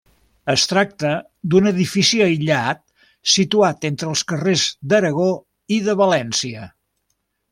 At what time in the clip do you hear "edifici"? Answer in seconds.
1.71-2.21